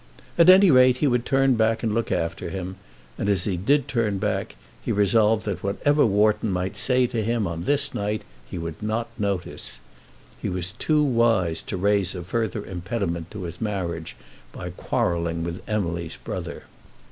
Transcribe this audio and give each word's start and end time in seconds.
At 0.35 0.49
any 0.49 0.71
rate, 0.71 0.97
he 0.97 1.05
would 1.05 1.27
turn 1.27 1.53
back 1.53 1.83
and 1.83 1.93
look 1.93 2.11
after 2.11 2.49
him; 2.49 2.77
and 3.19 3.29
as 3.29 3.43
he 3.43 3.55
did 3.55 3.87
turn 3.87 4.17
back, 4.17 4.55
he 4.83 4.91
resolved 4.91 5.45
that 5.45 5.61
whatever 5.61 6.07
Wharton 6.07 6.51
might 6.51 6.75
say 6.75 7.05
to 7.05 7.21
him 7.21 7.45
on 7.45 7.65
this 7.65 7.93
night 7.93 8.23
he 8.49 8.57
would 8.57 8.81
not 8.81 9.09
notice. 9.19 9.79
He 10.41 10.49
was 10.49 10.71
too 10.71 11.03
wise 11.03 11.61
to 11.61 11.77
raise 11.77 12.15
a 12.15 12.23
further 12.23 12.65
impediment 12.65 13.29
to 13.29 13.43
his 13.43 13.61
marriage 13.61 14.15
by 14.51 14.71
quarrelling 14.71 15.43
with 15.43 15.61
Emily's 15.69 16.17
brother. 16.17 16.63